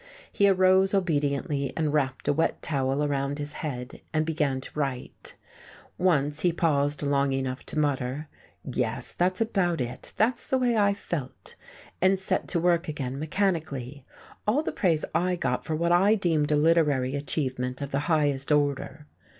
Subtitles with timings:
[0.31, 5.35] He arose obediently and wrapped a wet towel around his head, and began to write.
[5.99, 8.27] Once he paused long enough to mutter:
[8.63, 11.53] "Yes, that's about it, that's the way I felt!"
[12.01, 14.03] and set to work again, mechanically,
[14.47, 18.51] all the praise I got for what I deemed a literary achievement of the highest
[18.51, 19.05] order!